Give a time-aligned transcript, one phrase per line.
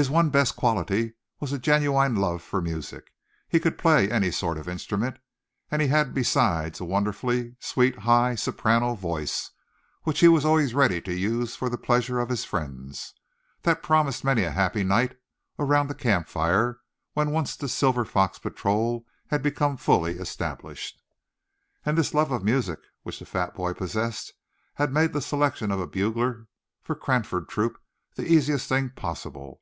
[0.00, 3.12] His one best quality was a genuine love for music.
[3.48, 5.18] He could play any sort of instrument;
[5.72, 9.50] and had besides a wonderfully sweet high soprano voice,
[10.04, 13.12] which he was always ready to use for the pleasure of his friends.
[13.62, 15.18] That promised many a happy night
[15.58, 16.78] around the camp fire,
[17.14, 21.02] when once the Silver Fox Patrol had become fully established.
[21.84, 24.32] And this love of music which the fat boy possessed
[24.74, 26.46] had made the selection of a bugler
[26.84, 27.82] for Cranford Troop
[28.14, 29.60] the easiest thing possible.